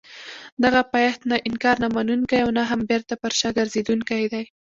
[0.63, 4.43] دغه پایښت نه انکار نه منونکی او نه هم بېرته پر شا ګرځېدونکی دی.